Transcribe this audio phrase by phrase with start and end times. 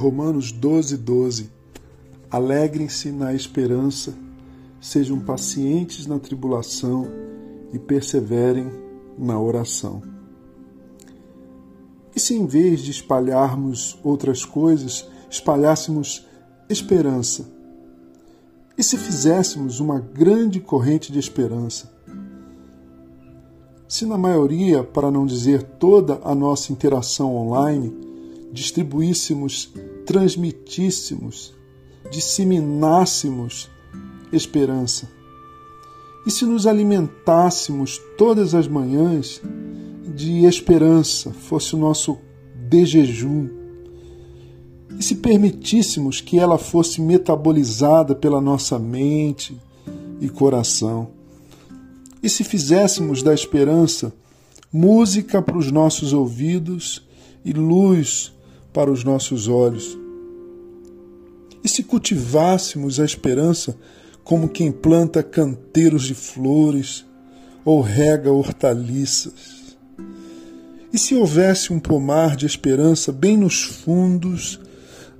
[0.00, 1.50] Romanos 12, 12.
[2.30, 4.14] Alegrem-se na esperança,
[4.80, 7.06] sejam pacientes na tribulação
[7.70, 8.72] e perseverem
[9.18, 10.02] na oração.
[12.16, 16.26] E se em vez de espalharmos outras coisas, espalhássemos
[16.66, 17.46] esperança?
[18.78, 21.92] E se fizéssemos uma grande corrente de esperança?
[23.86, 28.09] Se na maioria, para não dizer toda a nossa interação online,
[28.52, 29.72] distribuíssemos,
[30.06, 31.54] transmitíssemos,
[32.10, 33.68] disseminássemos
[34.32, 35.08] esperança?
[36.26, 39.40] E se nos alimentássemos todas as manhãs
[40.14, 42.18] de esperança, fosse o nosso
[42.68, 43.48] de jejum?
[44.98, 49.58] E se permitíssemos que ela fosse metabolizada pela nossa mente
[50.20, 51.08] e coração?
[52.22, 54.12] E se fizéssemos da esperança
[54.72, 57.02] música para os nossos ouvidos
[57.44, 58.32] e luz
[58.72, 59.98] para os nossos olhos?
[61.62, 63.76] E se cultivássemos a esperança
[64.24, 67.04] como quem planta canteiros de flores
[67.64, 69.76] ou rega hortaliças?
[70.92, 74.58] E se houvesse um pomar de esperança bem nos fundos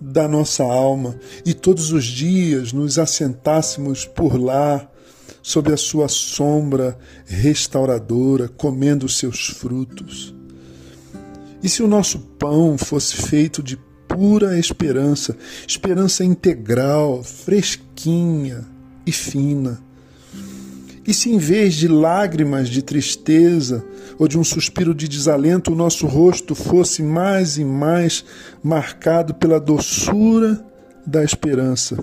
[0.00, 4.88] da nossa alma e todos os dias nos assentássemos por lá,
[5.42, 10.35] sob a sua sombra restauradora, comendo seus frutos?
[11.62, 18.64] E se o nosso pão fosse feito de pura esperança, esperança integral, fresquinha
[19.06, 19.80] e fina?
[21.06, 23.84] E se em vez de lágrimas de tristeza
[24.18, 28.24] ou de um suspiro de desalento, o nosso rosto fosse mais e mais
[28.62, 30.64] marcado pela doçura
[31.06, 31.96] da esperança?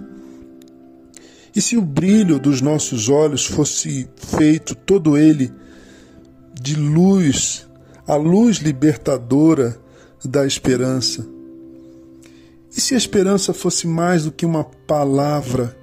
[1.55, 5.51] E se o brilho dos nossos olhos fosse feito todo ele
[6.59, 7.67] de luz,
[8.07, 9.79] a luz libertadora
[10.23, 11.25] da esperança?
[12.75, 15.77] E se a esperança fosse mais do que uma palavra?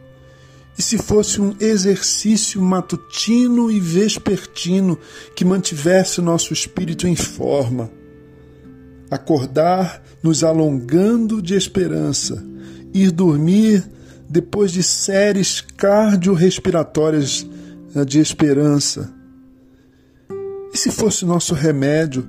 [0.77, 4.99] E se fosse um exercício matutino e vespertino
[5.37, 7.91] que mantivesse o nosso espírito em forma?
[9.11, 12.43] Acordar nos alongando de esperança,
[12.93, 13.85] ir dormir
[14.29, 17.47] depois de séries cardiorrespiratórias
[17.95, 19.13] eh, de esperança.
[20.73, 22.29] E se fosse nosso remédio?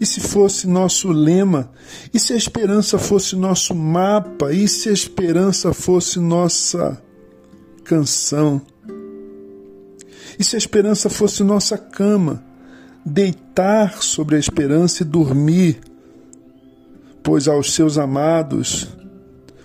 [0.00, 1.70] E se fosse nosso lema?
[2.12, 4.52] E se a esperança fosse nosso mapa?
[4.52, 7.00] E se a esperança fosse nossa
[7.84, 8.62] canção.
[10.38, 12.42] E se a esperança fosse nossa cama,
[13.04, 15.80] deitar sobre a esperança e dormir,
[17.22, 18.88] pois aos seus amados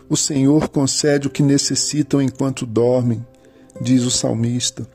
[0.10, 3.26] o Senhor concede o que necessitam enquanto dormem,
[3.82, 4.88] diz o salmista.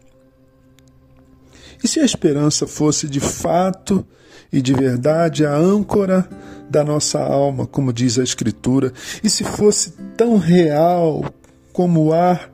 [1.82, 4.06] E se a esperança fosse de fato
[4.52, 6.28] e de verdade a âncora
[6.68, 8.92] da nossa alma, como diz a Escritura,
[9.22, 11.24] e se fosse tão real
[11.72, 12.50] como o ar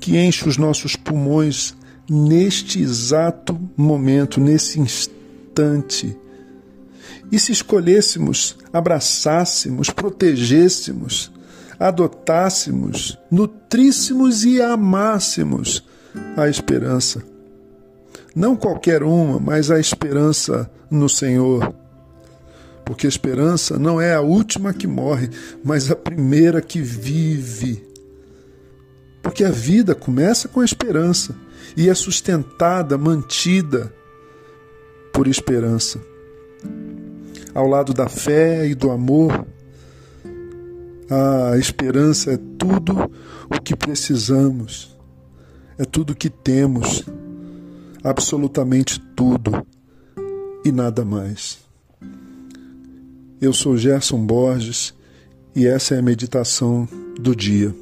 [0.00, 1.74] que enche os nossos pulmões
[2.08, 6.16] neste exato momento, nesse instante.
[7.30, 11.32] E se escolhêssemos, abraçássemos, protegêssemos,
[11.78, 15.84] adotássemos, nutríssemos e amássemos
[16.36, 17.33] a esperança.
[18.34, 21.74] Não qualquer uma, mas a esperança no Senhor.
[22.84, 25.30] Porque a esperança não é a última que morre,
[25.64, 27.82] mas a primeira que vive.
[29.22, 31.34] Porque a vida começa com a esperança
[31.76, 33.92] e é sustentada, mantida
[35.12, 35.98] por esperança.
[37.54, 39.46] Ao lado da fé e do amor,
[41.08, 43.10] a esperança é tudo
[43.48, 44.96] o que precisamos,
[45.78, 47.04] é tudo o que temos,
[48.04, 49.66] absolutamente tudo
[50.62, 51.58] e nada mais.
[53.40, 54.94] Eu sou Gerson Borges
[55.56, 56.86] e essa é a meditação
[57.18, 57.74] do dia.